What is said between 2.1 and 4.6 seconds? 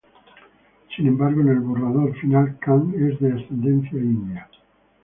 final Khan es de ascendencia india.